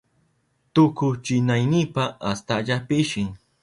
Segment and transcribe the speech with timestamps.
[0.73, 2.03] Tukuchinaynipa
[2.33, 3.29] astalla pishin.